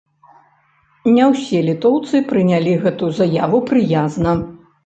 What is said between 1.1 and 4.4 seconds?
Ня ўсе літоўцы прынялі гэтую заяву прыязна.